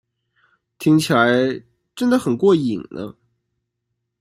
[0.79, 1.31] 听起来
[1.95, 3.13] 真得很过瘾呢